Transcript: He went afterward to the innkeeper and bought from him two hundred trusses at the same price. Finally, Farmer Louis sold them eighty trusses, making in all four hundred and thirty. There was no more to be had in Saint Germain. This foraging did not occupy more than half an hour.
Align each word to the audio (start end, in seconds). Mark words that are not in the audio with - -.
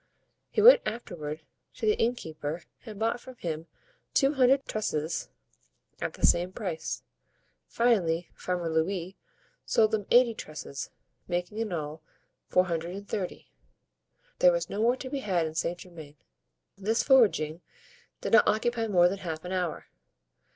He 0.49 0.63
went 0.63 0.81
afterward 0.83 1.43
to 1.75 1.85
the 1.85 1.93
innkeeper 1.95 2.63
and 2.87 2.97
bought 2.97 3.19
from 3.21 3.35
him 3.35 3.67
two 4.15 4.33
hundred 4.33 4.65
trusses 4.65 5.29
at 6.01 6.13
the 6.15 6.25
same 6.25 6.51
price. 6.51 7.03
Finally, 7.67 8.27
Farmer 8.33 8.67
Louis 8.67 9.15
sold 9.63 9.91
them 9.91 10.07
eighty 10.09 10.33
trusses, 10.33 10.89
making 11.27 11.59
in 11.59 11.71
all 11.71 12.01
four 12.47 12.65
hundred 12.65 12.95
and 12.95 13.07
thirty. 13.07 13.51
There 14.39 14.51
was 14.51 14.71
no 14.71 14.81
more 14.81 14.95
to 14.95 15.07
be 15.11 15.19
had 15.19 15.45
in 15.45 15.53
Saint 15.53 15.77
Germain. 15.77 16.15
This 16.75 17.03
foraging 17.03 17.61
did 18.21 18.31
not 18.33 18.47
occupy 18.47 18.87
more 18.87 19.07
than 19.07 19.19
half 19.19 19.45
an 19.45 19.51
hour. 19.51 19.85